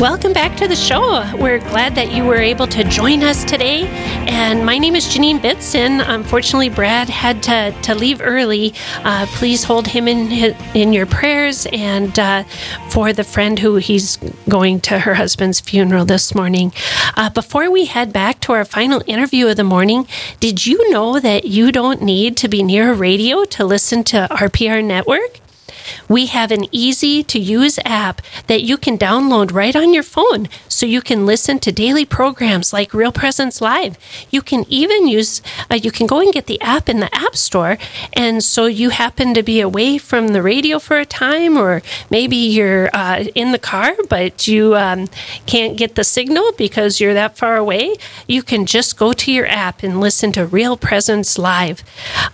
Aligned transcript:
Welcome 0.00 0.34
back 0.34 0.58
to 0.58 0.68
the 0.68 0.76
show. 0.76 1.24
We're 1.38 1.58
glad 1.58 1.94
that 1.94 2.12
you 2.12 2.22
were 2.22 2.36
able 2.36 2.66
to 2.66 2.84
join 2.84 3.22
us 3.22 3.44
today. 3.44 3.86
And 4.28 4.66
my 4.66 4.76
name 4.76 4.94
is 4.94 5.06
Janine 5.06 5.38
Bitson. 5.38 6.04
Unfortunately, 6.06 6.68
Brad 6.68 7.08
had 7.08 7.42
to, 7.44 7.74
to 7.80 7.94
leave 7.94 8.20
early. 8.20 8.74
Uh, 8.96 9.24
please 9.30 9.64
hold 9.64 9.86
him 9.86 10.06
in 10.06 10.54
in 10.74 10.92
your 10.92 11.06
prayers 11.06 11.66
and 11.72 12.18
uh, 12.18 12.44
for 12.90 13.14
the 13.14 13.24
friend 13.24 13.58
who 13.58 13.76
he's 13.76 14.18
going 14.50 14.80
to 14.80 14.98
her 14.98 15.14
husband's 15.14 15.60
funeral 15.60 16.04
this 16.04 16.34
morning. 16.34 16.74
Uh, 17.16 17.30
before 17.30 17.70
we 17.70 17.86
head 17.86 18.12
back 18.12 18.38
to 18.40 18.52
our 18.52 18.66
final 18.66 19.02
interview 19.06 19.46
of 19.46 19.56
the 19.56 19.64
morning, 19.64 20.06
did 20.40 20.66
you 20.66 20.90
know 20.90 21.18
that 21.20 21.46
you 21.46 21.72
don't 21.72 22.02
need 22.02 22.36
to 22.36 22.48
be 22.48 22.62
near 22.62 22.92
a 22.92 22.94
radio 22.94 23.46
to 23.46 23.64
listen 23.64 24.04
to 24.04 24.28
RPR 24.30 24.84
Network? 24.84 25.40
We 26.08 26.26
have 26.26 26.50
an 26.50 26.66
easy 26.72 27.22
to 27.24 27.38
use 27.38 27.78
app 27.84 28.22
that 28.46 28.62
you 28.62 28.76
can 28.76 28.98
download 28.98 29.52
right 29.52 29.74
on 29.74 29.92
your 29.92 30.02
phone 30.02 30.48
so 30.68 30.86
you 30.86 31.00
can 31.00 31.26
listen 31.26 31.58
to 31.60 31.72
daily 31.72 32.04
programs 32.04 32.72
like 32.72 32.94
Real 32.94 33.12
Presence 33.12 33.60
Live. 33.60 33.98
You 34.30 34.42
can 34.42 34.64
even 34.68 35.06
use, 35.08 35.42
uh, 35.70 35.74
you 35.74 35.90
can 35.90 36.06
go 36.06 36.20
and 36.20 36.32
get 36.32 36.46
the 36.46 36.60
app 36.60 36.88
in 36.88 37.00
the 37.00 37.14
App 37.14 37.36
Store. 37.36 37.78
And 38.12 38.42
so 38.42 38.66
you 38.66 38.90
happen 38.90 39.34
to 39.34 39.42
be 39.42 39.60
away 39.60 39.98
from 39.98 40.28
the 40.28 40.42
radio 40.42 40.78
for 40.78 40.98
a 40.98 41.06
time, 41.06 41.56
or 41.56 41.82
maybe 42.10 42.36
you're 42.36 42.90
uh, 42.94 43.24
in 43.34 43.52
the 43.52 43.58
car, 43.58 43.94
but 44.08 44.46
you 44.46 44.76
um, 44.76 45.08
can't 45.46 45.76
get 45.76 45.94
the 45.94 46.04
signal 46.04 46.52
because 46.56 47.00
you're 47.00 47.14
that 47.14 47.36
far 47.36 47.56
away. 47.56 47.96
You 48.26 48.42
can 48.42 48.66
just 48.66 48.96
go 48.96 49.12
to 49.12 49.32
your 49.32 49.46
app 49.46 49.82
and 49.82 50.00
listen 50.00 50.32
to 50.32 50.46
Real 50.46 50.76
Presence 50.76 51.38
Live. 51.38 51.82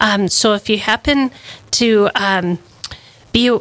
Um, 0.01 0.29
so 0.29 0.55
if 0.55 0.69
you 0.69 0.79
happen 0.79 1.31
to, 1.73 2.11
um, 2.15 2.59
be 3.33 3.57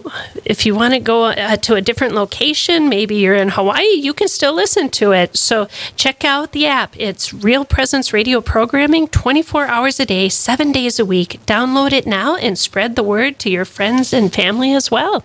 if 0.46 0.66
you 0.66 0.76
want 0.76 0.94
to 0.94 1.00
go 1.00 1.26
uh, 1.26 1.56
to 1.58 1.76
a 1.76 1.82
different 1.82 2.14
location 2.14 2.90
maybe 2.90 3.16
you're 3.16 3.36
in 3.36 3.50
hawaii 3.50 3.94
you 3.94 4.14
can 4.14 4.28
still 4.28 4.54
listen 4.54 4.90
to 4.90 5.12
it. 5.12 5.38
So 5.38 5.68
check 5.96 6.24
out 6.26 6.52
the 6.52 6.66
app. 6.66 6.96
It's 6.98 7.34
real 7.34 7.66
presence 7.66 8.14
radio 8.14 8.42
programming 8.42 9.08
24 9.08 9.66
hours 9.68 10.00
a 10.00 10.06
day 10.06 10.30
seven 10.30 10.72
days 10.72 11.00
a 11.00 11.06
week. 11.06 11.40
Download 11.46 11.92
it 11.92 12.08
now 12.08 12.36
and 12.36 12.58
spread 12.58 12.96
the 12.96 13.04
word 13.04 13.40
to 13.40 13.50
your 13.50 13.66
friends 13.66 14.14
and 14.14 14.34
family 14.34 14.74
as 14.74 14.92
well 14.92 15.24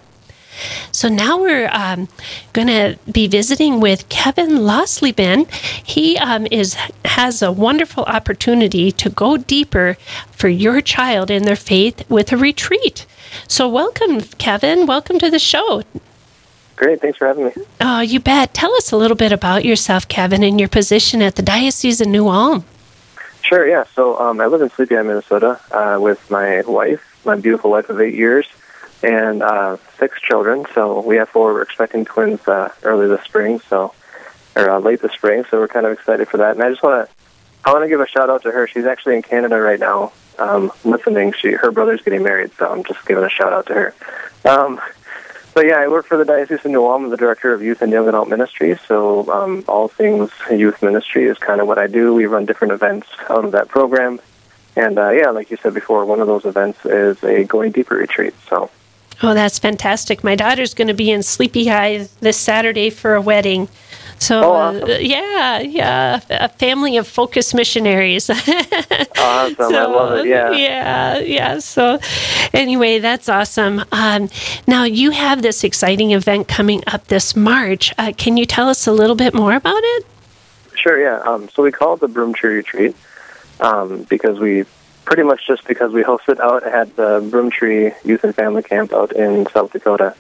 so 0.93 1.09
now 1.09 1.39
we're 1.39 1.69
um, 1.73 2.09
going 2.53 2.69
to 2.69 2.99
be 3.11 3.27
visiting 3.27 3.81
with 3.81 4.09
Kevin 4.09 4.51
Losleben. 4.51 5.51
He 5.85 6.17
um, 6.19 6.47
is 6.51 6.77
has 7.05 7.43
a 7.43 7.53
wonderful 7.53 8.05
opportunity 8.05 8.93
to 8.93 9.11
go 9.11 9.37
deeper 9.37 9.97
for 10.31 10.49
your 10.49 10.81
child 10.81 11.31
in 11.31 11.45
their 11.45 11.57
faith 11.57 12.09
with 12.11 12.33
a 12.33 12.37
retreat. 12.37 13.07
So 13.49 13.69
welcome, 13.69 14.21
Kevin. 14.21 14.87
Welcome 14.87 15.19
to 15.19 15.31
the 15.31 15.39
show. 15.39 15.83
Great. 16.77 17.01
Thanks 17.01 17.19
for 17.19 17.27
having 17.27 17.47
me. 17.47 17.53
Oh, 17.81 18.01
you 18.01 18.21
bet. 18.21 18.53
Tell 18.53 18.75
us 18.75 18.93
a 18.93 18.97
little 18.97 19.17
bit 19.17 19.33
about 19.33 19.65
yourself, 19.65 20.07
Kevin, 20.09 20.43
and 20.43 20.61
your 20.61 20.69
position 20.69 21.23
at 21.23 21.37
the 21.37 21.43
Diocese 21.43 22.03
of 22.03 22.09
New 22.09 22.29
Ulm. 22.29 22.65
Sure, 23.43 23.67
yeah. 23.67 23.85
So 23.95 24.19
um, 24.19 24.41
I 24.41 24.47
live 24.47 24.61
in 24.61 24.69
Sleepy 24.71 24.97
Eye, 24.97 25.03
Minnesota 25.03 25.61
uh, 25.71 25.99
with 26.01 26.31
my 26.31 26.63
wife, 26.63 27.01
my 27.25 27.37
beautiful 27.37 27.71
wife 27.71 27.89
of 27.89 28.01
eight 28.01 28.15
years 28.15 28.47
and 29.03 29.43
uh, 29.43 29.77
six 29.99 30.21
children. 30.21 30.67
So 30.75 31.01
we 31.01 31.17
have 31.17 31.29
four. 31.29 31.55
We're 31.55 31.63
expecting 31.63 32.05
twins 32.05 32.47
uh, 32.49 32.73
early 32.83 33.09
this 33.09 33.25
spring, 33.25 33.61
so 33.69 33.95
or 34.55 34.71
uh, 34.71 34.79
late 34.79 35.01
this 35.01 35.13
spring. 35.13 35.45
So 35.51 35.59
we're 35.59 35.69
kind 35.69 35.87
of 35.87 35.93
excited 35.93 36.29
for 36.29 36.39
that. 36.39 36.57
And 36.57 36.63
I 36.63 36.71
just 36.71 36.83
want 36.83 37.07
to 37.09 37.15
I 37.65 37.73
want 37.73 37.85
to 37.85 37.89
give 37.89 38.01
a 38.01 38.07
shout 38.07 38.31
out 38.31 38.43
to 38.43 38.51
her. 38.51 38.67
She's 38.67 38.87
actually 38.87 39.17
in 39.17 39.23
Canada 39.23 39.61
right 39.61 39.81
now, 39.81 40.13
um, 40.39 40.73
listening. 40.85 41.33
She 41.33 41.53
her 41.53 41.71
brother's 41.71 42.03
getting 42.03 42.23
married, 42.23 42.53
so 42.59 42.71
I'm 42.71 42.85
just 42.85 43.05
giving 43.07 43.25
a 43.25 43.31
shout 43.31 43.53
out 43.53 43.67
to 43.67 43.75
her. 43.75 43.95
Um, 44.45 44.81
but 45.57 45.67
yeah, 45.67 45.77
I 45.79 45.89
work 45.89 46.07
for 46.07 46.19
the 46.19 46.25
Diocese 46.27 46.65
of 46.67 46.71
New 46.71 46.85
Ulm. 46.87 47.05
I'm 47.05 47.11
the 47.11 47.17
director 47.17 47.55
of 47.55 47.63
Youth 47.63 47.81
and 47.81 47.91
Young 47.91 48.07
Adult 48.09 48.29
Ministry. 48.29 48.79
So 48.87 49.33
um, 49.33 49.65
all 49.67 49.89
things 49.89 50.31
youth 50.51 50.83
ministry 50.83 51.25
is 51.25 51.39
kind 51.39 51.63
of 51.63 51.67
what 51.67 51.79
I 51.79 51.87
do. 51.87 52.13
We 52.13 52.27
run 52.27 52.45
different 52.45 52.75
events 52.75 53.09
out 53.31 53.45
of 53.45 53.53
that 53.53 53.69
program. 53.69 54.21
And 54.77 54.99
uh, 54.99 55.11
yeah, 55.13 55.31
like 55.31 55.51
you 55.51 55.57
said 55.57 55.73
before, 55.73 56.05
one 56.05 56.21
of 56.21 56.27
those 56.27 56.45
events 56.45 56.85
is 56.85 57.25
a 57.25 57.45
Going 57.45 57.73
Deeper 57.73 57.95
retreat. 57.95 58.35
So 58.51 58.71
Oh, 59.23 59.35
that's 59.35 59.59
fantastic. 59.59 60.23
My 60.23 60.35
daughter's 60.35 60.75
going 60.75 60.89
to 60.89 60.95
be 60.95 61.11
in 61.11 61.23
Sleepy 61.23 61.71
Eye 61.71 62.09
this 62.21 62.37
Saturday 62.37 62.91
for 62.91 63.15
a 63.15 63.21
wedding. 63.21 63.69
So, 64.19 64.43
oh, 64.43 64.53
awesome. 64.53 64.91
uh, 64.91 64.95
yeah, 64.95 65.61
yeah, 65.61 66.21
a 66.31 66.49
family 66.49 66.97
of 66.97 67.07
focus 67.07 67.53
missionaries. 67.53 68.31
awesome. 68.31 69.55
So, 69.57 69.75
I 69.75 69.87
love 69.87 70.19
it. 70.19 70.27
Yeah. 70.27 70.51
Yeah, 70.53 71.19
yeah. 71.19 71.59
So, 71.59 71.99
anyway, 72.55 72.99
that's 72.99 73.29
awesome. 73.29 73.85
Um, 73.93 74.31
now, 74.67 74.85
you 74.85 75.11
have 75.11 75.43
this 75.43 75.65
exciting 75.65 76.13
event 76.13 76.49
coming 76.49 76.83
up 76.87 77.09
this 77.09 77.37
March. 77.37 77.93
Uh, 77.99 78.13
can 78.17 78.37
you 78.37 78.47
tell 78.47 78.69
us 78.69 78.87
a 78.87 78.93
little 78.93 79.17
bit 79.17 79.35
more 79.35 79.55
about 79.55 79.81
it? 79.83 80.07
Sure, 80.75 80.99
yeah. 80.99 81.21
Um, 81.21 81.49
so, 81.51 81.63
we 81.63 81.71
call 81.71 81.95
it 81.95 82.01
the 82.01 82.09
Broom 82.09 82.33
Tree 82.33 82.57
Retreat 82.57 82.97
um, 83.61 84.05
because 84.05 84.39
we 84.39 84.65
pretty 85.07 85.23
much 85.23 85.47
just 85.47 85.67
because 85.67 85.93
we 85.93 86.03
hosted 86.03 86.39
out 86.41 86.65
at 86.65 86.95
the 86.97 87.21
Broomtree 87.21 87.95
Youth 88.05 88.25
and 88.25 88.35
Family 88.35 88.63
Camp 88.63 88.93
out 88.93 89.13
in 89.13 89.47
South 89.47 89.73
Dakota. 89.73 90.15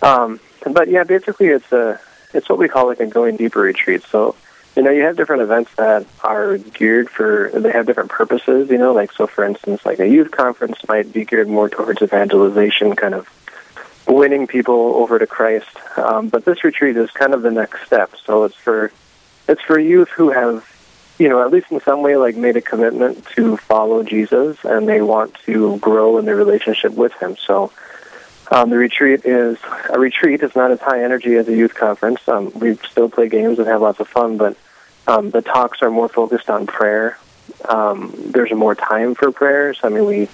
Um, 0.00 0.40
but 0.64 0.88
yeah, 0.88 1.04
basically 1.04 1.48
it's 1.48 1.70
a 1.72 2.00
it's 2.32 2.48
what 2.48 2.58
we 2.58 2.68
call 2.68 2.86
like 2.86 3.00
a 3.00 3.06
going 3.06 3.36
deeper 3.36 3.60
retreat. 3.60 4.02
So 4.04 4.36
you 4.76 4.82
know 4.82 4.90
you 4.90 5.02
have 5.02 5.16
different 5.16 5.42
events 5.42 5.74
that 5.76 6.06
are 6.22 6.56
geared 6.56 7.10
for 7.10 7.50
they 7.52 7.72
have 7.72 7.86
different 7.86 8.10
purposes. 8.10 8.70
You 8.70 8.78
know, 8.78 8.94
like 8.94 9.12
so 9.12 9.26
for 9.26 9.44
instance, 9.44 9.84
like 9.84 9.98
a 9.98 10.08
youth 10.08 10.30
conference 10.30 10.78
might 10.88 11.12
be 11.12 11.24
geared 11.24 11.48
more 11.48 11.68
towards 11.68 12.00
evangelization, 12.00 12.96
kind 12.96 13.14
of 13.14 13.28
winning 14.06 14.46
people 14.46 14.94
over 14.96 15.18
to 15.18 15.26
Christ. 15.26 15.76
Um, 15.96 16.28
but 16.28 16.44
this 16.44 16.64
retreat 16.64 16.96
is 16.96 17.10
kind 17.10 17.34
of 17.34 17.42
the 17.42 17.50
next 17.50 17.86
step. 17.86 18.12
So 18.24 18.44
it's 18.44 18.56
for 18.56 18.92
it's 19.48 19.62
for 19.62 19.78
youth 19.78 20.08
who 20.10 20.30
have 20.30 20.64
you 21.18 21.28
know, 21.28 21.44
at 21.44 21.50
least 21.50 21.70
in 21.70 21.80
some 21.80 22.02
way, 22.02 22.16
like 22.16 22.36
made 22.36 22.56
a 22.56 22.60
commitment 22.60 23.24
to 23.28 23.56
follow 23.56 24.02
Jesus 24.02 24.58
and 24.64 24.88
they 24.88 25.00
want 25.00 25.34
to 25.46 25.78
grow 25.78 26.18
in 26.18 26.24
their 26.24 26.36
relationship 26.36 26.92
with 26.92 27.12
Him. 27.14 27.36
So 27.36 27.72
um, 28.50 28.70
the 28.70 28.76
retreat 28.76 29.24
is 29.24 29.58
a 29.90 29.98
retreat. 29.98 30.42
It's 30.42 30.56
not 30.56 30.70
as 30.70 30.80
high 30.80 31.02
energy 31.02 31.36
as 31.36 31.48
a 31.48 31.56
youth 31.56 31.74
conference. 31.74 32.26
Um, 32.28 32.52
we 32.54 32.74
still 32.76 33.08
play 33.08 33.28
games 33.28 33.58
and 33.58 33.68
have 33.68 33.80
lots 33.80 34.00
of 34.00 34.08
fun, 34.08 34.36
but 34.36 34.56
um, 35.06 35.30
the 35.30 35.42
talks 35.42 35.82
are 35.82 35.90
more 35.90 36.08
focused 36.08 36.50
on 36.50 36.66
prayer. 36.66 37.18
Um, 37.68 38.12
there's 38.16 38.52
more 38.52 38.74
time 38.74 39.14
for 39.14 39.30
prayers. 39.30 39.78
I 39.82 39.88
mean, 39.88 40.06
we 40.06 40.28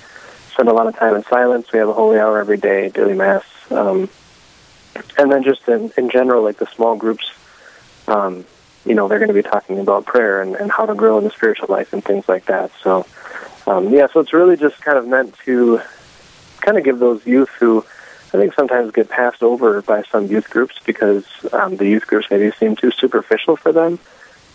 spend 0.53 0.69
a 0.69 0.73
lot 0.73 0.87
of 0.87 0.97
time 0.97 1.15
in 1.15 1.25
silence. 1.25 1.73
We 1.73 1.79
have 1.79 1.89
a 1.89 1.93
holy 1.93 2.19
hour 2.19 2.39
every 2.39 2.57
day, 2.57 2.89
daily 2.89 3.15
mass, 3.15 3.45
um, 3.71 4.09
and 5.19 5.31
then 5.31 5.43
just 5.43 5.69
in, 5.69 5.93
in 5.97 6.11
general, 6.11 6.43
like 6.43 6.59
the 6.59 6.67
small 6.67 6.97
groups. 6.97 7.31
Um, 8.09 8.45
you 8.85 8.95
know, 8.95 9.09
they're 9.09 9.19
going 9.19 9.29
to 9.29 9.35
be 9.35 9.43
talking 9.43 9.79
about 9.79 10.07
prayer 10.07 10.41
and, 10.43 10.57
and 10.57 10.71
how 10.71 10.87
to 10.87 10.95
grow 10.95 11.19
in 11.19 11.25
the 11.25 11.31
spiritual 11.31 11.69
life 11.69 11.93
and 11.93 12.05
things 12.05 12.29
like 12.29 12.47
that. 12.47 12.71
So, 12.83 13.07
um, 13.67 13.93
yeah, 13.93 14.07
so 14.13 14.21
it's 14.21 14.33
really 14.33 14.57
just 14.57 14.81
kind 14.81 14.97
of 14.97 15.07
meant 15.07 15.35
to 15.45 15.81
kind 16.61 16.79
of 16.79 16.85
give 16.85 16.99
those 16.99 17.25
youth 17.27 17.51
who 17.59 17.85
I 18.33 18.39
think 18.39 18.55
sometimes 18.55 18.93
get 18.93 19.09
passed 19.09 19.43
over 19.43 19.83
by 19.83 20.03
some 20.05 20.27
youth 20.27 20.49
groups 20.51 20.79
because 20.85 21.25
um, 21.53 21.77
the 21.77 21.87
youth 21.87 22.07
groups 22.07 22.29
maybe 22.31 22.51
seem 22.53 22.77
too 22.77 22.91
superficial 22.93 23.57
for 23.57 23.73
them. 23.73 23.99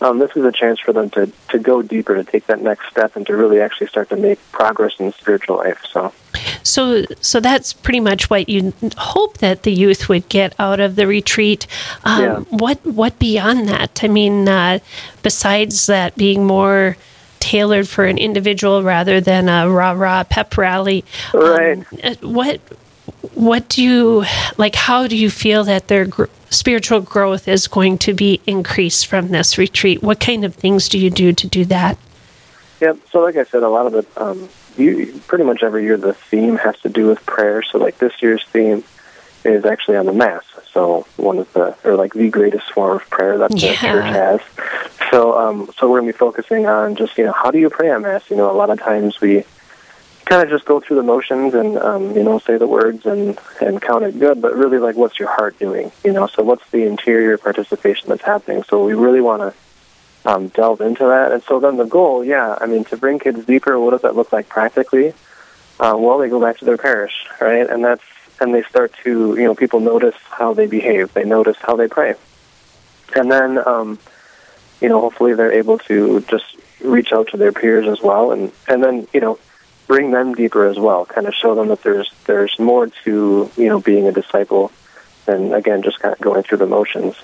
Um, 0.02 0.20
this 0.20 0.32
is 0.36 0.44
a 0.44 0.52
chance 0.52 0.80
for 0.80 0.94
them 0.94 1.10
to, 1.12 1.32
to 1.50 1.60
go 1.60 1.82
deeper, 1.82 2.16
to 2.16 2.24
take 2.24 2.48
that 2.48 2.62
next 2.62 2.90
step, 2.90 3.16
and 3.16 3.26
to 3.28 3.36
really 3.36 3.62
actually 3.62 3.88
start 3.88 4.10
to 4.10 4.18
make 4.18 4.40
progress 4.52 4.94
in 5.00 5.08
the 5.08 5.12
spiritual 5.14 5.58
life. 5.58 5.82
So, 5.92 6.14
so, 6.76 7.06
so 7.22 7.40
that's 7.40 7.72
pretty 7.72 8.02
much 8.02 8.30
what 8.30 8.50
you 8.50 8.74
hope 8.98 9.38
that 9.38 9.64
the 9.64 9.72
youth 9.72 10.10
would 10.10 10.28
get 10.28 10.54
out 10.60 10.82
of 10.82 10.98
the 10.98 11.08
retreat. 11.08 11.68
Um, 12.04 12.22
yeah. 12.22 12.40
What, 12.50 12.86
what 12.86 13.18
beyond 13.18 13.70
that? 13.70 14.04
I 14.04 14.10
mean, 14.10 14.50
uh, 14.50 14.80
besides 15.24 15.86
that 15.86 16.18
being 16.18 16.44
more 16.46 16.98
tailored 17.40 17.88
for 17.88 18.04
an 18.04 18.18
individual 18.18 18.84
rather 18.84 19.22
than 19.22 19.48
a 19.48 19.70
rah 19.70 19.92
rah 19.92 20.26
pep 20.26 20.58
rally, 20.58 21.06
um, 21.34 21.40
right? 21.40 21.78
Um, 22.04 22.34
what, 22.34 22.60
what 23.34 23.70
do 23.70 23.82
you 23.82 24.26
like? 24.58 24.76
How 24.76 25.08
do 25.08 25.16
you 25.16 25.30
feel 25.30 25.64
that 25.64 25.88
their 25.88 26.04
gr- 26.04 26.26
spiritual 26.50 27.00
growth 27.00 27.48
is 27.48 27.70
going 27.70 28.00
to 28.00 28.14
be 28.14 28.42
increased 28.46 29.08
from 29.08 29.30
this 29.30 29.58
retreat? 29.58 30.04
What 30.04 30.20
kind 30.20 30.44
of 30.44 30.56
things 30.56 30.90
do 30.90 31.00
you 31.00 31.10
do 31.10 31.32
to 31.32 31.48
do 31.48 31.64
that? 31.66 31.98
Yeah. 32.82 32.96
So, 33.12 33.22
like 33.22 33.38
I 33.38 33.46
said, 33.46 33.64
a 33.64 33.70
lot 33.70 33.86
of 33.86 33.96
it. 33.96 34.08
Um, 34.18 34.50
you, 34.78 35.22
pretty 35.28 35.44
much 35.44 35.64
every 35.64 35.84
year 35.84 35.98
the 35.98 36.14
theme 36.14 36.58
has 36.58 36.80
to 36.82 36.90
do 36.90 37.08
with 37.08 37.26
prayer. 37.26 37.64
So 37.64 37.78
like 37.78 37.98
this 37.98 38.14
year's 38.22 38.44
theme 38.46 38.84
is 39.44 39.66
actually 39.66 39.98
on 39.98 40.06
the 40.06 40.14
Mass. 40.14 40.44
So 40.72 41.06
one 41.18 41.40
of 41.40 41.52
the, 41.54 41.78
or 41.84 41.96
like 41.96 42.14
the 42.14 42.30
greatest 42.30 42.72
form 42.72 42.98
of 42.98 43.10
prayer 43.10 43.38
that 43.38 43.52
the 43.52 43.58
yeah. 43.58 43.76
church 43.76 44.06
has. 44.06 44.42
So, 45.12 45.38
um, 45.38 45.70
so 45.78 45.90
we're 45.90 46.00
going 46.00 46.12
to 46.12 46.14
be 46.14 46.18
focusing 46.18 46.66
on 46.66 46.96
just, 46.96 47.18
you 47.18 47.26
know, 47.26 47.32
how 47.32 47.52
do 47.52 47.60
you 47.60 47.70
pray 47.70 47.92
on 47.92 48.02
Mass? 48.02 48.30
You 48.30 48.36
know, 48.36 48.52
a 48.52 48.58
lot 48.58 48.70
of 48.70 48.80
times 48.80 49.22
we, 49.22 49.46
kind 50.26 50.42
of 50.42 50.50
just 50.50 50.66
go 50.66 50.80
through 50.80 50.98
the 50.98 51.04
motions 51.04 51.54
and 51.54 51.78
um, 51.78 52.16
you 52.16 52.24
know 52.24 52.40
say 52.40 52.58
the 52.58 52.68
words 52.68 53.06
and 53.06 53.38
and 53.62 53.82
count 53.82 54.04
it 54.04 54.20
good, 54.20 54.42
but 54.42 54.56
really 54.56 54.80
like 54.80 54.96
what's 54.96 55.20
your 55.20 55.30
heart 55.30 55.58
doing? 55.60 55.92
You 56.04 56.12
know, 56.12 56.28
so 56.28 56.44
what's 56.44 56.68
the 56.72 56.86
interior 56.86 57.38
participation 57.38 58.10
that's 58.10 58.24
happening? 58.24 58.64
So 58.64 58.84
we 58.84 58.94
really 58.94 59.22
want 59.22 59.42
to 59.42 59.54
um, 60.26 60.48
delve 60.50 60.82
into 60.82 61.06
that. 61.06 61.32
And 61.32 61.44
so 61.44 61.60
then 61.60 61.78
the 61.78 61.86
goal, 61.86 62.24
yeah, 62.24 62.58
I 62.60 62.66
mean, 62.66 62.84
to 62.86 62.98
bring 62.98 63.20
kids 63.20 63.46
deeper, 63.46 63.80
what 63.80 63.92
does 63.92 64.02
that 64.02 64.16
look 64.16 64.34
like 64.34 64.50
practically? 64.50 65.14
Uh, 65.80 65.96
well, 65.98 66.18
they 66.18 66.30
go 66.30 66.42
back 66.42 66.58
to 66.60 66.66
their 66.66 66.78
parish, 66.78 67.28
right? 67.40 67.70
And 67.70 67.84
that's 67.84 68.04
and 68.40 68.54
they 68.54 68.64
start 68.64 68.94
to 69.04 69.36
you 69.36 69.44
know 69.44 69.56
people 69.56 69.80
notice 69.80 70.16
how 70.30 70.54
they 70.54 70.68
behave, 70.68 71.14
they 71.14 71.24
notice 71.24 71.58
how 71.62 71.76
they 71.76 71.88
pray, 71.88 72.16
and 73.16 73.32
then 73.32 73.58
um, 73.66 74.00
you 74.82 74.90
know 74.90 75.02
hopefully 75.02 75.34
they're 75.34 75.52
able 75.52 75.78
to 75.80 76.22
just 76.22 76.58
reach 76.82 77.14
out 77.14 77.30
to 77.30 77.38
their 77.38 77.52
peers 77.52 77.88
as 77.88 78.02
well, 78.02 78.32
and 78.32 78.52
and 78.68 78.84
then 78.84 79.08
you 79.14 79.20
know 79.20 79.40
bring 79.88 80.12
them 80.12 80.34
deeper 80.34 80.66
as 80.66 80.80
well, 80.80 81.06
kind 81.06 81.28
of 81.28 81.34
show 81.34 81.56
them 81.56 81.68
that 81.68 81.84
there's 81.84 82.12
there's 82.26 82.58
more 82.60 82.88
to 83.04 83.52
you 83.56 83.68
know 83.68 83.80
being 83.80 84.08
a 84.08 84.12
disciple 84.12 84.72
than 85.26 85.54
again 85.54 85.82
just 85.82 86.00
kind 86.00 86.14
of 86.14 86.20
going 86.20 86.44
through 86.44 86.58
the 86.58 86.66
motions. 86.66 87.16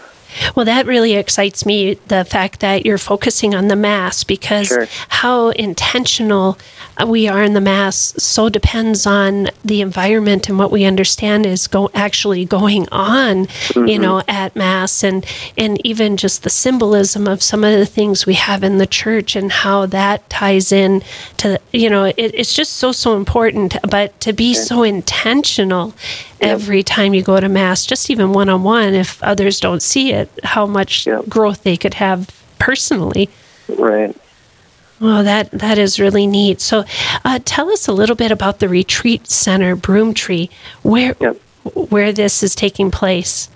Well, 0.55 0.65
that 0.65 0.85
really 0.85 1.13
excites 1.13 1.65
me 1.65 1.95
the 2.07 2.25
fact 2.25 2.59
that 2.59 2.85
you're 2.85 2.97
focusing 2.97 3.53
on 3.55 3.67
the 3.67 3.75
Mass 3.75 4.23
because 4.23 4.67
Sure. 4.67 4.87
how 5.09 5.49
intentional 5.49 6.57
we 7.05 7.27
are 7.27 7.41
in 7.41 7.53
the 7.53 7.61
Mass 7.61 8.13
so 8.17 8.49
depends 8.49 9.05
on 9.05 9.49
the 9.63 9.81
environment 9.81 10.49
and 10.49 10.59
what 10.59 10.71
we 10.71 10.83
understand 10.83 11.45
is 11.45 11.67
go, 11.67 11.89
actually 11.93 12.45
going 12.45 12.87
on, 12.91 13.39
you 13.39 13.45
mm-hmm. 13.45 14.01
know, 14.01 14.21
at 14.27 14.55
Mass 14.55 15.03
and, 15.03 15.25
and 15.57 15.83
even 15.85 16.17
just 16.17 16.43
the 16.43 16.49
symbolism 16.49 17.27
of 17.27 17.41
some 17.41 17.63
of 17.63 17.77
the 17.77 17.85
things 17.85 18.25
we 18.25 18.35
have 18.35 18.63
in 18.63 18.77
the 18.77 18.85
church 18.85 19.35
and 19.35 19.51
how 19.51 19.85
that 19.87 20.29
ties 20.29 20.71
in 20.71 21.01
to, 21.37 21.59
you 21.71 21.89
know, 21.89 22.05
it, 22.05 22.15
it's 22.17 22.53
just 22.53 22.73
so, 22.73 22.91
so 22.91 23.15
important. 23.15 23.77
But 23.89 24.19
to 24.21 24.33
be 24.33 24.53
so 24.53 24.83
intentional 24.83 25.93
every 26.41 26.83
time 26.83 27.13
you 27.13 27.21
go 27.21 27.39
to 27.39 27.47
Mass, 27.47 27.85
just 27.85 28.09
even 28.09 28.33
one 28.33 28.49
on 28.49 28.63
one, 28.63 28.93
if 28.93 29.21
others 29.23 29.59
don't 29.59 29.81
see 29.81 30.11
it, 30.11 30.29
how 30.43 30.65
much 30.65 31.05
Yep. 31.07 31.29
growth 31.29 31.63
they 31.63 31.77
could 31.77 31.95
have 31.95 32.29
personally. 32.59 33.29
Right. 33.69 34.15
Well, 34.99 35.23
that 35.23 35.49
that 35.51 35.77
is 35.77 35.99
really 35.99 36.27
neat. 36.27 36.61
So, 36.61 36.83
uh, 37.25 37.39
tell 37.43 37.69
us 37.71 37.87
a 37.87 37.91
little 37.93 38.15
bit 38.15 38.31
about 38.31 38.59
the 38.59 38.69
retreat 38.69 39.29
center, 39.29 39.75
Broomtree, 39.75 40.49
where 40.83 41.15
Yep. 41.19 41.37
where 41.89 42.11
this 42.11 42.43
is 42.43 42.53
taking 42.55 42.91
place. 42.91 43.49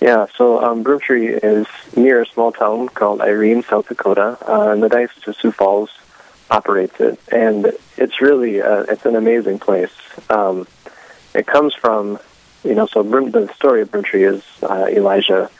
Yeah, 0.00 0.26
so 0.36 0.62
um, 0.62 0.84
Broomtree 0.84 1.40
is 1.42 1.66
near 1.96 2.20
a 2.22 2.26
small 2.26 2.52
town 2.52 2.88
called 2.90 3.20
Irene, 3.22 3.62
South 3.64 3.88
Dakota, 3.88 4.36
uh, 4.46 4.70
and 4.70 4.82
the 4.82 4.88
Diocese 4.90 5.26
of 5.26 5.36
Sioux 5.36 5.50
Falls 5.50 5.90
operates 6.50 7.00
it, 7.00 7.18
and 7.32 7.72
it's 7.96 8.20
really 8.20 8.62
uh, 8.62 8.82
it's 8.88 9.06
an 9.06 9.16
amazing 9.16 9.58
place. 9.58 9.90
Um, 10.30 10.66
it 11.36 11.46
comes 11.46 11.74
from, 11.74 12.18
you 12.64 12.74
know, 12.74 12.86
so 12.86 13.02
Broom, 13.02 13.30
the 13.30 13.52
story 13.54 13.82
of 13.82 13.90
Broomtree 13.90 14.32
is 14.32 14.42
uh, 14.62 14.86
Elijah 14.88 15.50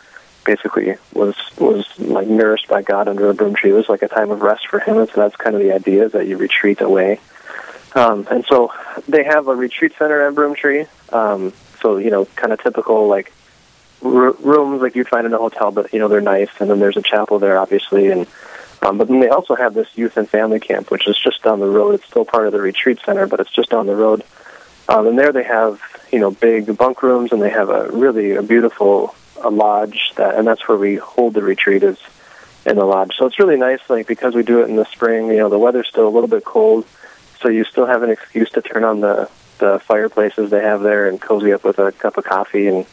basically 0.44 0.94
was 1.12 1.34
was 1.58 1.86
like 1.98 2.28
nourished 2.28 2.68
by 2.68 2.80
God 2.80 3.08
under 3.08 3.28
a 3.28 3.34
broom 3.34 3.54
tree. 3.54 3.70
It 3.70 3.74
was 3.74 3.88
like 3.88 4.02
a 4.02 4.08
time 4.08 4.30
of 4.30 4.40
rest 4.40 4.68
for 4.68 4.78
him, 4.78 4.96
and 4.98 5.08
so 5.08 5.20
that's 5.20 5.36
kind 5.36 5.56
of 5.56 5.60
the 5.60 5.72
idea 5.72 6.08
that 6.08 6.26
you 6.26 6.36
retreat 6.36 6.80
away. 6.80 7.20
Um, 7.94 8.26
and 8.30 8.44
so 8.46 8.72
they 9.08 9.24
have 9.24 9.48
a 9.48 9.54
retreat 9.54 9.92
center 9.98 10.22
at 10.22 10.34
Broomtree. 10.34 10.86
Um, 11.12 11.52
so 11.82 11.98
you 11.98 12.10
know, 12.10 12.24
kind 12.36 12.52
of 12.52 12.62
typical 12.62 13.08
like 13.08 13.32
r- 14.02 14.32
rooms 14.32 14.80
like 14.80 14.94
you'd 14.94 15.08
find 15.08 15.26
in 15.26 15.34
a 15.34 15.38
hotel, 15.38 15.72
but 15.72 15.92
you 15.92 15.98
know 15.98 16.08
they're 16.08 16.20
nice. 16.20 16.50
And 16.60 16.70
then 16.70 16.78
there's 16.78 16.96
a 16.96 17.02
chapel 17.02 17.38
there, 17.38 17.58
obviously, 17.58 18.10
and 18.10 18.26
um, 18.82 18.98
but 18.98 19.08
then 19.08 19.20
they 19.20 19.28
also 19.28 19.56
have 19.56 19.74
this 19.74 19.88
youth 19.96 20.16
and 20.16 20.28
family 20.28 20.60
camp, 20.60 20.90
which 20.90 21.08
is 21.08 21.18
just 21.18 21.42
down 21.42 21.60
the 21.60 21.66
road. 21.66 21.96
It's 21.96 22.06
still 22.06 22.24
part 22.24 22.46
of 22.46 22.52
the 22.52 22.60
retreat 22.60 23.00
center, 23.04 23.26
but 23.26 23.40
it's 23.40 23.50
just 23.50 23.70
down 23.70 23.86
the 23.86 23.96
road. 23.96 24.22
Um, 24.88 25.06
and 25.08 25.18
there 25.18 25.32
they 25.32 25.44
have 25.44 25.80
you 26.12 26.18
know 26.18 26.30
big 26.30 26.76
bunk 26.76 27.02
rooms, 27.02 27.32
and 27.32 27.42
they 27.42 27.50
have 27.50 27.68
a 27.68 27.90
really 27.90 28.32
a 28.32 28.42
beautiful 28.42 29.14
a 29.42 29.50
lodge 29.50 30.12
that, 30.16 30.36
and 30.36 30.46
that's 30.46 30.66
where 30.68 30.78
we 30.78 30.96
hold 30.96 31.34
the 31.34 31.42
retreat 31.42 31.82
is 31.82 31.98
in 32.64 32.76
the 32.76 32.84
lodge. 32.84 33.16
So 33.16 33.26
it's 33.26 33.38
really 33.38 33.56
nice, 33.56 33.80
like 33.88 34.06
because 34.06 34.34
we 34.34 34.42
do 34.42 34.60
it 34.62 34.68
in 34.68 34.76
the 34.76 34.84
spring. 34.86 35.28
You 35.28 35.38
know, 35.38 35.48
the 35.48 35.58
weather's 35.58 35.88
still 35.88 36.06
a 36.06 36.10
little 36.10 36.28
bit 36.28 36.44
cold, 36.44 36.86
so 37.40 37.48
you 37.48 37.64
still 37.64 37.86
have 37.86 38.02
an 38.02 38.10
excuse 38.10 38.50
to 38.52 38.62
turn 38.62 38.84
on 38.84 39.00
the 39.00 39.30
the 39.58 39.80
fireplaces 39.80 40.50
they 40.50 40.62
have 40.62 40.82
there 40.82 41.08
and 41.08 41.20
cozy 41.20 41.52
up 41.52 41.64
with 41.64 41.78
a 41.78 41.92
cup 41.92 42.18
of 42.18 42.24
coffee 42.24 42.68
and 42.68 42.86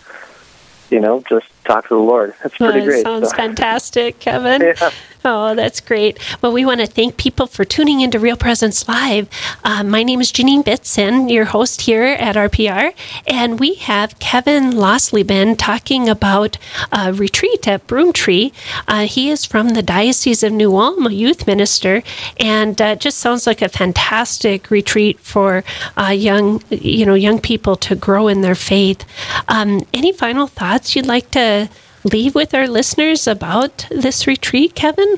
you 0.89 0.99
know 0.99 1.21
just 1.27 1.47
talk 1.63 1.87
to 1.87 1.95
the 1.95 1.99
Lord. 2.01 2.33
It's 2.43 2.57
pretty 2.57 2.79
Oh, 2.81 2.85
great. 2.85 3.03
Sounds 3.03 3.29
So- 3.29 3.35
fantastic, 3.43 4.19
Kevin. 4.19 4.61
Yeah. 4.61 4.89
Oh, 5.25 5.55
that's 5.55 5.79
great. 5.79 6.19
Well, 6.41 6.51
we 6.51 6.65
want 6.65 6.81
to 6.81 6.85
thank 6.85 7.15
people 7.15 7.47
for 7.47 7.63
tuning 7.63 8.01
into 8.01 8.19
Real 8.19 8.35
Presence 8.35 8.85
Live. 8.89 9.29
Uh, 9.63 9.81
my 9.81 10.03
name 10.03 10.19
is 10.19 10.33
Janine 10.33 10.63
Bitson, 10.65 11.31
your 11.31 11.45
host 11.45 11.83
here 11.83 12.03
at 12.03 12.35
RPR, 12.35 12.93
and 13.25 13.57
we 13.57 13.75
have 13.75 14.19
Kevin 14.19 14.71
Losleben 14.71 15.55
talking 15.57 16.09
about 16.09 16.57
a 16.91 17.13
retreat 17.13 17.65
at 17.69 17.87
Broomtree. 17.87 18.51
Uh, 18.85 19.05
he 19.07 19.29
is 19.29 19.45
from 19.45 19.69
the 19.69 19.81
Diocese 19.81 20.43
of 20.43 20.51
New 20.51 20.75
Ulm, 20.75 21.07
a 21.07 21.11
youth 21.11 21.47
minister, 21.47 22.03
and 22.37 22.81
uh, 22.81 22.97
just 22.97 23.19
sounds 23.19 23.47
like 23.47 23.61
a 23.61 23.69
fantastic 23.69 24.69
retreat 24.69 25.17
for 25.21 25.63
uh, 25.95 26.07
young, 26.09 26.61
you 26.69 27.05
know, 27.05 27.13
young 27.13 27.39
people 27.39 27.77
to 27.77 27.95
grow 27.95 28.27
in 28.27 28.41
their 28.41 28.55
faith. 28.55 29.05
Um, 29.47 29.85
any 29.93 30.11
final 30.11 30.47
thoughts 30.47 30.97
you'd 30.97 31.05
like 31.05 31.31
to? 31.31 31.52
Leave 32.03 32.35
with 32.35 32.53
our 32.53 32.67
listeners 32.67 33.27
about 33.27 33.87
this 33.89 34.27
retreat, 34.27 34.75
Kevin? 34.75 35.17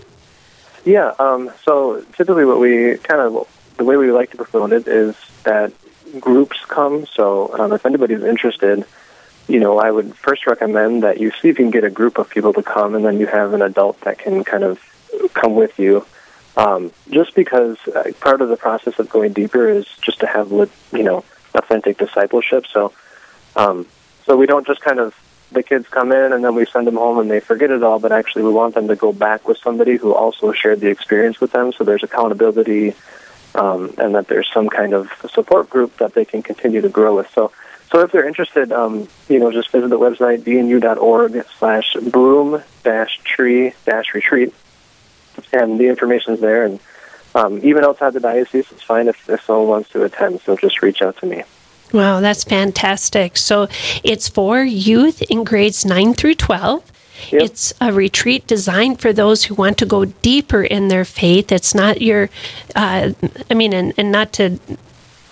Yeah. 0.85 1.13
Um, 1.19 1.51
so 1.63 2.01
typically, 2.17 2.45
what 2.45 2.59
we 2.59 2.97
kind 2.97 3.21
of 3.21 3.47
the 3.77 3.83
way 3.83 3.97
we 3.97 4.11
like 4.11 4.31
to 4.31 4.37
promote 4.37 4.71
it 4.71 4.87
is 4.87 5.15
that 5.43 5.73
groups 6.19 6.59
come. 6.67 7.05
So 7.05 7.53
um, 7.59 7.73
if 7.73 7.85
anybody's 7.85 8.23
interested, 8.23 8.85
you 9.47 9.59
know, 9.59 9.77
I 9.77 9.91
would 9.91 10.15
first 10.15 10.47
recommend 10.47 11.03
that 11.03 11.19
you 11.19 11.31
see 11.31 11.49
if 11.49 11.59
you 11.59 11.65
can 11.65 11.71
get 11.71 11.83
a 11.83 11.89
group 11.89 12.17
of 12.17 12.29
people 12.29 12.53
to 12.53 12.63
come, 12.63 12.95
and 12.95 13.03
then 13.05 13.19
you 13.19 13.27
have 13.27 13.53
an 13.53 13.61
adult 13.61 13.99
that 14.01 14.17
can 14.19 14.43
kind 14.43 14.63
of 14.63 14.79
come 15.33 15.55
with 15.55 15.77
you. 15.79 16.05
Um, 16.57 16.91
just 17.09 17.35
because 17.35 17.77
uh, 17.93 18.11
part 18.21 18.41
of 18.41 18.47
the 18.47 18.55
process 18.55 18.97
of 18.97 19.09
going 19.09 19.33
deeper 19.33 19.67
is 19.67 19.85
just 19.99 20.21
to 20.21 20.27
have, 20.27 20.51
you 20.51 21.03
know, 21.03 21.25
authentic 21.53 21.97
discipleship. 21.97 22.65
So, 22.71 22.93
um, 23.57 23.85
so 24.25 24.37
we 24.37 24.45
don't 24.45 24.65
just 24.65 24.81
kind 24.81 24.99
of 24.99 25.13
the 25.51 25.63
kids 25.63 25.87
come 25.87 26.11
in 26.11 26.33
and 26.33 26.43
then 26.43 26.55
we 26.55 26.65
send 26.65 26.87
them 26.87 26.95
home 26.95 27.19
and 27.19 27.29
they 27.29 27.39
forget 27.39 27.71
it 27.71 27.83
all, 27.83 27.99
but 27.99 28.11
actually 28.11 28.43
we 28.43 28.51
want 28.51 28.75
them 28.75 28.87
to 28.87 28.95
go 28.95 29.13
back 29.13 29.47
with 29.47 29.57
somebody 29.57 29.95
who 29.95 30.13
also 30.13 30.51
shared 30.51 30.79
the 30.79 30.89
experience 30.89 31.39
with 31.39 31.51
them. 31.51 31.71
So 31.71 31.83
there's 31.83 32.03
accountability 32.03 32.95
um, 33.55 33.93
and 33.97 34.15
that 34.15 34.27
there's 34.27 34.49
some 34.53 34.69
kind 34.69 34.93
of 34.93 35.09
support 35.31 35.69
group 35.69 35.97
that 35.97 36.13
they 36.13 36.25
can 36.25 36.43
continue 36.43 36.81
to 36.81 36.89
grow 36.89 37.15
with. 37.15 37.29
So, 37.31 37.51
so 37.91 38.01
if 38.01 38.11
they're 38.11 38.27
interested, 38.27 38.71
um, 38.71 39.07
you 39.29 39.39
know, 39.39 39.51
just 39.51 39.71
visit 39.71 39.89
the 39.89 39.99
website 39.99 40.41
dnu.org 40.41 41.45
slash 41.57 41.95
broom 42.11 42.61
dash 42.83 43.19
tree 43.23 43.73
dash 43.85 44.13
retreat, 44.13 44.53
and 45.53 45.79
the 45.79 45.87
information 45.87 46.33
is 46.33 46.41
there. 46.41 46.65
And 46.65 46.79
um, 47.33 47.59
even 47.63 47.83
outside 47.83 48.13
the 48.13 48.19
diocese, 48.19 48.71
it's 48.71 48.81
fine 48.81 49.07
if, 49.07 49.29
if 49.29 49.43
someone 49.43 49.67
wants 49.67 49.89
to 49.91 50.03
attend. 50.03 50.41
So 50.41 50.57
just 50.57 50.81
reach 50.81 51.01
out 51.01 51.17
to 51.17 51.25
me. 51.25 51.43
Wow, 51.91 52.19
that's 52.19 52.43
fantastic. 52.43 53.37
So 53.37 53.67
it's 54.03 54.27
for 54.27 54.63
youth 54.63 55.21
in 55.23 55.43
grades 55.43 55.85
9 55.85 56.13
through 56.13 56.35
12. 56.35 56.91
Yep. 57.31 57.41
It's 57.41 57.73
a 57.79 57.93
retreat 57.93 58.45
designed 58.45 58.99
for 58.99 59.13
those 59.13 59.45
who 59.45 59.55
want 59.55 59.77
to 59.77 59.85
go 59.85 60.05
deeper 60.05 60.63
in 60.63 60.89
their 60.89 61.05
faith. 61.05 61.51
It's 61.51 61.73
not 61.73 62.01
your, 62.01 62.29
uh, 62.75 63.11
I 63.49 63.53
mean, 63.53 63.73
and, 63.73 63.93
and 63.97 64.11
not 64.11 64.33
to 64.33 64.59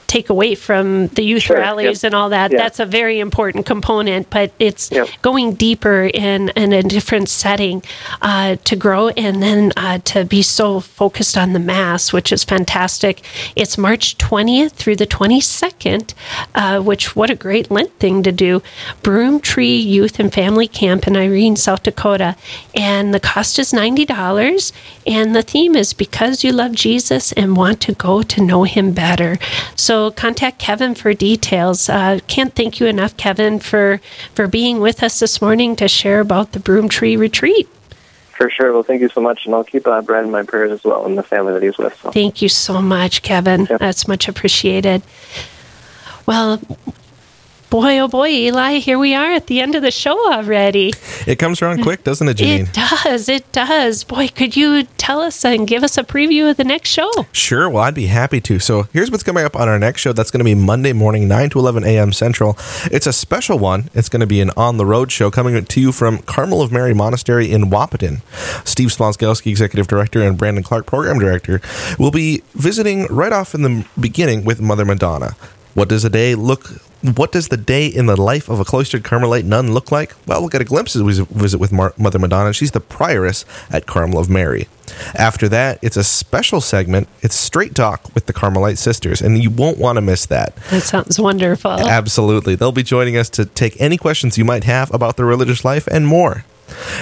take 0.07 0.29
away 0.29 0.55
from 0.55 1.07
the 1.07 1.23
youth 1.23 1.43
Sure, 1.43 1.57
rallies 1.57 2.03
yep. 2.03 2.09
and 2.09 2.15
all 2.15 2.29
that. 2.29 2.51
Yeah. 2.51 2.57
That's 2.59 2.79
a 2.79 2.85
very 2.85 3.19
important 3.19 3.65
component, 3.65 4.29
but 4.29 4.51
it's 4.59 4.91
Yep. 4.91 5.07
going 5.21 5.53
deeper 5.55 6.09
in, 6.13 6.49
in 6.55 6.73
a 6.73 6.83
different 6.83 7.29
setting 7.29 7.83
uh, 8.21 8.55
to 8.63 8.75
grow 8.75 9.09
and 9.09 9.41
then 9.41 9.71
uh, 9.77 9.99
to 10.05 10.25
be 10.25 10.41
so 10.41 10.79
focused 10.79 11.37
on 11.37 11.53
the 11.53 11.59
Mass, 11.59 12.11
which 12.13 12.31
is 12.31 12.43
fantastic. 12.43 13.23
It's 13.55 13.77
March 13.77 14.17
20th 14.17 14.71
through 14.73 14.97
the 14.97 15.07
22nd, 15.07 16.13
uh, 16.55 16.81
which, 16.81 17.15
what 17.15 17.29
a 17.29 17.35
great 17.35 17.71
Lent 17.71 17.91
thing 17.99 18.23
to 18.23 18.31
do. 18.31 18.61
Broom 19.01 19.39
Tree 19.39 19.77
Youth 19.77 20.19
and 20.19 20.31
Family 20.33 20.67
Camp 20.67 21.07
in 21.07 21.15
Irene, 21.15 21.55
South 21.55 21.83
Dakota. 21.83 22.35
And 22.75 23.13
the 23.13 23.19
cost 23.19 23.57
is 23.59 23.71
$90. 23.71 24.71
And 25.07 25.35
the 25.35 25.41
theme 25.43 25.75
is 25.75 25.93
Because 25.93 26.43
You 26.43 26.51
Love 26.51 26.73
Jesus 26.73 27.31
and 27.33 27.55
Want 27.55 27.79
to 27.81 27.93
Go 27.93 28.21
to 28.23 28.41
Know 28.41 28.63
Him 28.63 28.91
Better. 28.93 29.37
So 29.75 29.92
contact 30.15 30.59
Kevin 30.59 30.95
for 30.95 31.13
details. 31.13 31.89
Uh, 31.89 32.19
can't 32.27 32.53
thank 32.55 32.79
you 32.79 32.87
enough, 32.87 33.15
Kevin, 33.17 33.59
for, 33.59 33.99
for 34.35 34.47
being 34.47 34.79
with 34.79 35.03
us 35.03 35.19
this 35.19 35.41
morning 35.41 35.75
to 35.77 35.87
share 35.87 36.19
about 36.19 36.51
the 36.51 36.59
Broom 36.59 36.89
Tree 36.89 37.15
Retreat. 37.15 37.67
For 38.37 38.49
sure. 38.49 38.73
Well, 38.73 38.83
thank 38.83 39.01
you 39.01 39.09
so 39.09 39.21
much, 39.21 39.45
and 39.45 39.53
I'll 39.53 39.63
keep 39.63 39.85
uh, 39.87 40.01
Brad 40.01 40.25
in 40.25 40.31
my 40.31 40.43
prayers 40.43 40.71
as 40.71 40.83
well, 40.83 41.05
and 41.05 41.17
the 41.17 41.23
family 41.23 41.53
that 41.53 41.63
he's 41.63 41.77
with. 41.77 41.95
So. 42.01 42.11
Thank 42.11 42.41
you 42.41 42.49
so 42.49 42.81
much, 42.81 43.21
Kevin. 43.21 43.67
Yep. 43.69 43.79
That's 43.79 44.07
much 44.07 44.27
appreciated. 44.27 45.03
Well, 46.25 46.59
Boy, 47.73 47.97
oh 47.97 48.07
boy, 48.07 48.29
Eli, 48.29 48.77
here 48.77 48.99
we 48.99 49.15
are 49.15 49.31
at 49.31 49.47
the 49.47 49.59
end 49.59 49.73
of 49.73 49.81
the 49.81 49.89
show 49.89 50.31
already. 50.31 50.93
It 51.25 51.39
comes 51.39 51.59
around 51.59 51.81
quick, 51.81 52.03
doesn't 52.03 52.29
it, 52.29 52.37
Janine? 52.37 52.67
It 52.67 52.73
does. 52.73 53.27
It 53.27 53.51
does. 53.51 54.03
Boy, 54.03 54.27
could 54.27 54.55
you 54.55 54.83
tell 54.99 55.21
us 55.21 55.43
and 55.43 55.67
give 55.67 55.83
us 55.83 55.97
a 55.97 56.03
preview 56.03 56.51
of 56.51 56.57
the 56.57 56.65
next 56.65 56.91
show? 56.91 57.09
Sure. 57.31 57.67
Well, 57.67 57.81
I'd 57.81 57.95
be 57.95 58.05
happy 58.05 58.39
to. 58.41 58.59
So 58.59 58.83
here's 58.93 59.09
what's 59.09 59.23
coming 59.23 59.43
up 59.43 59.55
on 59.55 59.67
our 59.67 59.79
next 59.79 60.01
show. 60.01 60.13
That's 60.13 60.29
going 60.29 60.41
to 60.41 60.43
be 60.43 60.53
Monday 60.53 60.93
morning, 60.93 61.27
9 61.27 61.49
to 61.49 61.57
11 61.57 61.83
a.m. 61.83 62.13
Central. 62.13 62.55
It's 62.91 63.07
a 63.07 63.11
special 63.11 63.57
one. 63.57 63.89
It's 63.95 64.07
going 64.07 64.19
to 64.19 64.27
be 64.27 64.39
an 64.39 64.51
on 64.55 64.77
the 64.77 64.85
road 64.85 65.11
show 65.11 65.31
coming 65.31 65.65
to 65.65 65.81
you 65.81 65.91
from 65.91 66.19
Carmel 66.19 66.61
of 66.61 66.71
Mary 66.71 66.93
Monastery 66.93 67.51
in 67.51 67.71
Wahpeton. 67.71 68.21
Steve 68.67 68.89
Splonskowski, 68.89 69.47
Executive 69.47 69.87
Director, 69.87 70.21
and 70.21 70.37
Brandon 70.37 70.63
Clark, 70.63 70.85
Program 70.85 71.17
Director, 71.17 71.59
will 71.97 72.11
be 72.11 72.43
visiting 72.53 73.07
right 73.07 73.33
off 73.33 73.55
in 73.55 73.63
the 73.63 73.83
beginning 73.99 74.45
with 74.45 74.61
Mother 74.61 74.85
Madonna. 74.85 75.35
What 75.73 75.89
does 75.89 76.05
a 76.05 76.09
day 76.11 76.35
look 76.35 76.69
what 77.15 77.31
does 77.31 77.49
the 77.49 77.57
day 77.57 77.87
in 77.87 78.05
the 78.05 78.19
life 78.19 78.47
of 78.49 78.59
a 78.59 78.65
cloistered 78.65 79.03
Carmelite 79.03 79.45
nun 79.45 79.73
look 79.73 79.91
like? 79.91 80.15
Well, 80.25 80.39
we'll 80.39 80.49
get 80.49 80.61
a 80.61 80.65
glimpse 80.65 80.95
as 80.95 81.03
we 81.03 81.13
visit 81.13 81.57
with 81.57 81.71
Mar- 81.71 81.93
Mother 81.97 82.17
Madonna. 82.19 82.53
She's 82.53 82.71
the 82.71 82.79
prioress 82.79 83.43
at 83.69 83.85
Carmel 83.85 84.19
of 84.19 84.29
Mary. 84.29 84.67
After 85.15 85.49
that, 85.49 85.79
it's 85.81 85.97
a 85.97 86.03
special 86.03 86.61
segment. 86.61 87.09
It's 87.21 87.35
straight 87.35 87.75
talk 87.75 88.13
with 88.15 88.25
the 88.27 88.33
Carmelite 88.33 88.77
sisters, 88.77 89.21
and 89.21 89.41
you 89.43 89.49
won't 89.49 89.77
want 89.77 89.97
to 89.97 90.01
miss 90.01 90.25
that. 90.27 90.55
That 90.69 90.83
sounds 90.83 91.19
wonderful. 91.19 91.71
Absolutely. 91.71 92.55
They'll 92.55 92.71
be 92.71 92.83
joining 92.83 93.17
us 93.17 93.29
to 93.31 93.45
take 93.45 93.79
any 93.81 93.97
questions 93.97 94.37
you 94.37 94.45
might 94.45 94.63
have 94.63 94.93
about 94.93 95.17
their 95.17 95.25
religious 95.25 95.65
life 95.65 95.87
and 95.87 96.07
more. 96.07 96.45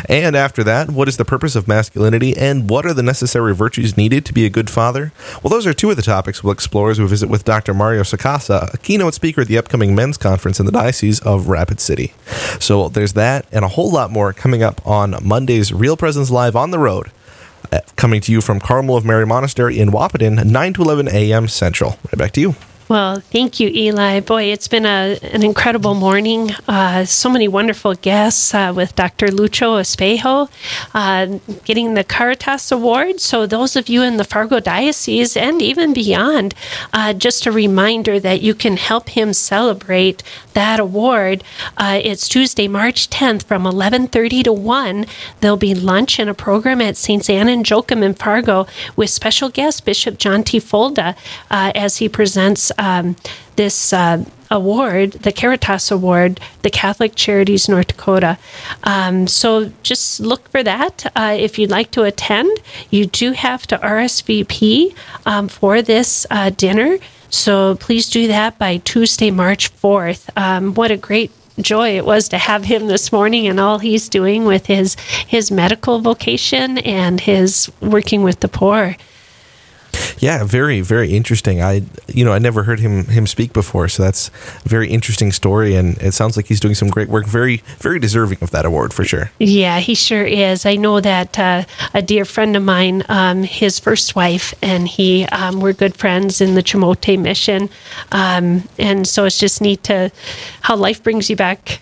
And 0.07 0.35
after 0.35 0.63
that, 0.63 0.91
what 0.91 1.07
is 1.07 1.17
the 1.17 1.25
purpose 1.25 1.55
of 1.55 1.67
masculinity 1.67 2.35
and 2.35 2.69
what 2.69 2.85
are 2.85 2.93
the 2.93 3.03
necessary 3.03 3.53
virtues 3.55 3.97
needed 3.97 4.25
to 4.25 4.33
be 4.33 4.45
a 4.45 4.49
good 4.49 4.69
father? 4.69 5.11
Well, 5.41 5.49
those 5.49 5.67
are 5.67 5.73
two 5.73 5.89
of 5.89 5.95
the 5.95 6.01
topics 6.01 6.43
we'll 6.43 6.53
explore 6.53 6.91
as 6.91 6.99
we 6.99 7.07
visit 7.07 7.29
with 7.29 7.45
Dr. 7.45 7.73
Mario 7.73 8.03
Sacasa, 8.03 8.73
a 8.73 8.77
keynote 8.77 9.13
speaker 9.13 9.41
at 9.41 9.47
the 9.47 9.57
upcoming 9.57 9.95
men's 9.95 10.17
conference 10.17 10.59
in 10.59 10.65
the 10.65 10.71
Diocese 10.71 11.19
of 11.21 11.47
Rapid 11.47 11.79
City. 11.79 12.13
So 12.59 12.89
there's 12.89 13.13
that 13.13 13.45
and 13.51 13.65
a 13.65 13.69
whole 13.69 13.91
lot 13.91 14.11
more 14.11 14.33
coming 14.33 14.63
up 14.63 14.85
on 14.85 15.15
Monday's 15.21 15.71
Real 15.73 15.97
Presence 15.97 16.31
Live 16.31 16.55
on 16.55 16.71
the 16.71 16.79
Road. 16.79 17.11
Uh, 17.71 17.79
coming 17.95 18.19
to 18.19 18.31
you 18.31 18.41
from 18.41 18.59
Carmel 18.59 18.97
of 18.97 19.05
Mary 19.05 19.25
Monastery 19.25 19.79
in 19.79 19.91
Wahpeton, 19.91 20.43
9 20.43 20.73
to 20.73 20.81
11 20.81 21.07
a.m. 21.07 21.47
Central. 21.47 21.91
Right 22.07 22.17
back 22.17 22.31
to 22.33 22.41
you. 22.41 22.55
Well, 22.91 23.21
thank 23.21 23.61
you, 23.61 23.69
Eli. 23.69 24.19
Boy, 24.19 24.51
it's 24.51 24.67
been 24.67 24.85
a, 24.85 25.17
an 25.31 25.43
incredible 25.43 25.93
morning. 25.93 26.51
Uh, 26.67 27.05
so 27.05 27.29
many 27.29 27.47
wonderful 27.47 27.95
guests 27.95 28.53
uh, 28.53 28.73
with 28.75 28.97
Dr. 28.97 29.27
Lucho 29.27 29.79
Espejo 29.79 30.49
uh, 30.93 31.39
getting 31.63 31.93
the 31.93 32.03
Caritas 32.03 32.69
Award. 32.69 33.21
So, 33.21 33.45
those 33.45 33.77
of 33.77 33.87
you 33.87 34.01
in 34.01 34.17
the 34.17 34.25
Fargo 34.25 34.59
Diocese 34.59 35.37
and 35.37 35.61
even 35.61 35.93
beyond, 35.93 36.53
uh, 36.91 37.13
just 37.13 37.45
a 37.45 37.51
reminder 37.53 38.19
that 38.19 38.41
you 38.41 38.53
can 38.53 38.75
help 38.75 39.11
him 39.11 39.31
celebrate 39.31 40.21
that 40.51 40.81
award. 40.81 41.45
Uh, 41.77 42.01
it's 42.03 42.27
Tuesday, 42.27 42.67
March 42.67 43.09
10th 43.09 43.43
from 43.43 43.63
11:30 43.63 44.43
to 44.43 44.51
1. 44.51 45.05
There'll 45.39 45.55
be 45.55 45.73
lunch 45.73 46.19
and 46.19 46.29
a 46.29 46.33
program 46.33 46.81
at 46.81 46.97
St. 46.97 47.29
Anne 47.29 47.47
and 47.47 47.65
Joachim 47.65 48.03
in 48.03 48.15
Fargo 48.15 48.67
with 48.97 49.09
special 49.09 49.47
guest 49.47 49.85
Bishop 49.85 50.17
John 50.17 50.43
T. 50.43 50.59
Folda 50.59 51.15
uh, 51.49 51.71
as 51.73 51.97
he 51.97 52.09
presents 52.09 52.69
um, 52.81 53.15
this 53.55 53.93
uh, 53.93 54.25
award, 54.49 55.13
the 55.13 55.31
Caritas 55.31 55.91
Award, 55.91 56.39
the 56.63 56.69
Catholic 56.69 57.15
Charities 57.15 57.69
North 57.69 57.87
Dakota. 57.87 58.37
Um, 58.83 59.27
so 59.27 59.71
just 59.83 60.19
look 60.19 60.49
for 60.49 60.63
that. 60.63 61.09
Uh, 61.15 61.35
if 61.39 61.57
you'd 61.57 61.69
like 61.69 61.91
to 61.91 62.03
attend, 62.03 62.59
you 62.89 63.05
do 63.05 63.31
have 63.31 63.65
to 63.67 63.77
RSVP 63.77 64.93
um, 65.25 65.47
for 65.47 65.81
this 65.81 66.27
uh, 66.29 66.49
dinner. 66.49 66.97
So 67.29 67.75
please 67.75 68.09
do 68.09 68.27
that 68.27 68.57
by 68.57 68.77
Tuesday, 68.77 69.31
March 69.31 69.73
4th. 69.73 70.29
Um, 70.35 70.73
what 70.73 70.91
a 70.91 70.97
great 70.97 71.31
joy 71.59 71.95
it 71.97 72.05
was 72.05 72.27
to 72.29 72.37
have 72.37 72.65
him 72.65 72.87
this 72.87 73.11
morning 73.11 73.47
and 73.47 73.59
all 73.59 73.79
he's 73.79 74.09
doing 74.09 74.45
with 74.45 74.65
his 74.65 74.95
his 75.27 75.51
medical 75.51 75.99
vocation 75.99 76.77
and 76.79 77.19
his 77.19 77.71
working 77.81 78.23
with 78.23 78.39
the 78.39 78.47
poor. 78.47 78.95
Yeah, 80.19 80.43
very, 80.43 80.81
very 80.81 81.13
interesting. 81.13 81.61
I, 81.61 81.83
you 82.07 82.25
know, 82.25 82.33
I 82.33 82.39
never 82.39 82.63
heard 82.63 82.79
him 82.79 83.05
him 83.05 83.27
speak 83.27 83.53
before, 83.53 83.87
so 83.87 84.03
that's 84.03 84.29
a 84.65 84.69
very 84.69 84.89
interesting 84.89 85.31
story, 85.31 85.75
and 85.75 85.97
it 86.01 86.13
sounds 86.13 86.35
like 86.37 86.47
he's 86.47 86.59
doing 86.59 86.75
some 86.75 86.89
great 86.89 87.09
work. 87.09 87.25
Very, 87.25 87.57
very 87.79 87.99
deserving 87.99 88.39
of 88.41 88.51
that 88.51 88.65
award 88.65 88.93
for 88.93 89.03
sure. 89.03 89.31
Yeah, 89.39 89.79
he 89.79 89.95
sure 89.95 90.25
is. 90.25 90.65
I 90.65 90.75
know 90.75 90.99
that 91.01 91.37
uh, 91.37 91.63
a 91.93 92.01
dear 92.01 92.25
friend 92.25 92.55
of 92.55 92.63
mine, 92.63 93.03
um, 93.09 93.43
his 93.43 93.79
first 93.79 94.15
wife, 94.15 94.53
and 94.61 94.87
he 94.87 95.25
um, 95.25 95.61
were 95.61 95.73
good 95.73 95.95
friends 95.95 96.41
in 96.41 96.55
the 96.55 96.63
Chimbote 96.63 97.19
mission, 97.19 97.69
um, 98.11 98.67
and 98.77 99.07
so 99.07 99.25
it's 99.25 99.39
just 99.39 99.61
neat 99.61 99.83
to 99.83 100.11
how 100.61 100.75
life 100.75 101.03
brings 101.03 101.29
you 101.29 101.35
back 101.35 101.79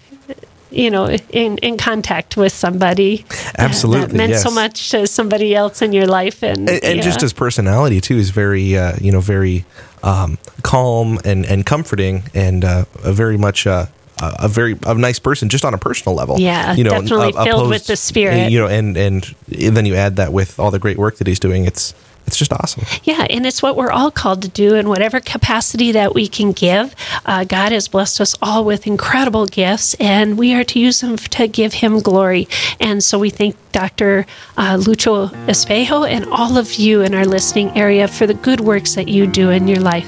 you 0.71 0.89
know, 0.89 1.07
in, 1.29 1.57
in 1.59 1.77
contact 1.77 2.37
with 2.37 2.53
somebody. 2.53 3.25
Absolutely. 3.57 4.07
That 4.07 4.15
meant 4.15 4.31
yes. 4.31 4.43
so 4.43 4.51
much 4.51 4.91
to 4.91 5.07
somebody 5.07 5.55
else 5.55 5.81
in 5.81 5.93
your 5.93 6.07
life. 6.07 6.43
And, 6.43 6.69
and, 6.69 6.83
and 6.83 6.97
yeah. 6.97 7.01
just 7.01 7.21
his 7.21 7.33
personality 7.33 8.01
too 8.01 8.17
is 8.17 8.29
very, 8.29 8.77
uh, 8.77 8.95
you 9.01 9.11
know, 9.11 9.19
very 9.19 9.65
um, 10.03 10.37
calm 10.61 11.19
and, 11.25 11.45
and 11.45 11.65
comforting 11.65 12.23
and 12.33 12.63
uh, 12.63 12.85
a 13.03 13.11
very 13.11 13.37
much, 13.37 13.67
uh, 13.67 13.87
a 14.21 14.49
very 14.49 14.77
a 14.85 14.93
nice 14.95 15.17
person 15.17 15.47
just 15.47 15.63
on 15.63 15.73
a 15.73 15.77
personal 15.77 16.13
level. 16.13 16.39
Yeah, 16.39 16.73
you 16.73 16.83
know, 16.83 16.89
definitely 16.89 17.31
filled 17.31 17.47
opposed- 17.47 17.69
with 17.69 17.87
the 17.87 17.95
spirit. 17.95 18.51
You 18.51 18.59
know, 18.59 18.67
and 18.67 18.97
and 18.97 19.23
then 19.47 19.85
you 19.85 19.95
add 19.95 20.17
that 20.17 20.33
with 20.33 20.59
all 20.59 20.71
the 20.71 20.79
great 20.79 20.97
work 20.97 21.17
that 21.19 21.27
he's 21.27 21.39
doing. 21.39 21.63
It's 21.63 21.93
it's 22.29 22.37
just 22.37 22.53
awesome. 22.53 22.83
Yeah, 23.03 23.25
and 23.27 23.43
it's 23.47 23.63
what 23.63 23.75
we're 23.75 23.89
all 23.89 24.11
called 24.11 24.43
to 24.43 24.49
do 24.49 24.75
in 24.75 24.87
whatever 24.87 25.19
capacity 25.19 25.91
that 25.93 26.13
we 26.13 26.27
can 26.27 26.51
give. 26.51 26.95
Uh, 27.25 27.43
God 27.43 27.71
has 27.71 27.87
blessed 27.87 28.21
us 28.21 28.35
all 28.39 28.63
with 28.63 28.85
incredible 28.85 29.47
gifts, 29.47 29.95
and 29.95 30.37
we 30.37 30.53
are 30.53 30.63
to 30.65 30.79
use 30.79 31.01
them 31.01 31.17
to 31.17 31.47
give 31.47 31.73
Him 31.73 32.01
glory. 32.01 32.47
And 32.79 33.03
so 33.03 33.17
we 33.17 33.31
thank 33.31 33.55
Dr. 33.71 34.27
Uh, 34.57 34.77
Lucho 34.77 35.29
Espejo 35.47 36.07
and 36.07 36.25
all 36.25 36.59
of 36.59 36.75
you 36.75 37.01
in 37.01 37.15
our 37.15 37.25
listening 37.25 37.75
area 37.75 38.07
for 38.07 38.27
the 38.27 38.35
good 38.35 38.59
works 38.59 38.93
that 38.93 39.07
you 39.07 39.25
do 39.25 39.49
in 39.49 39.67
your 39.67 39.79
life. 39.79 40.07